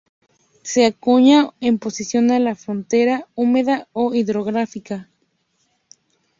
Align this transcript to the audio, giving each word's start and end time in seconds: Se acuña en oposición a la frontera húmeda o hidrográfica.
Se 0.63 0.87
acuña 0.87 1.51
en 1.59 1.75
oposición 1.75 2.31
a 2.31 2.39
la 2.39 2.55
frontera 2.55 3.27
húmeda 3.35 3.87
o 3.93 4.15
hidrográfica. 4.15 5.07